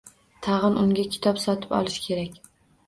Tag`in 0.47 0.79
unga 0.85 1.05
kitob 1.19 1.41
sotib 1.47 1.79
olish 1.83 2.03
kerak 2.11 2.43